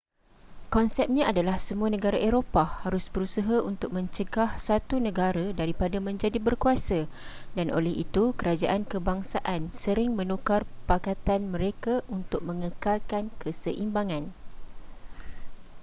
[0.75, 6.99] konsepnya adalah semua negara eropah harus berusaha untuk mencegah satu negara daripada menjadi berkuasa
[7.57, 14.23] dan oleh itu kerajaan kebangsaan sering menukar pakatan mereka untuk mengekalkan keseimbangan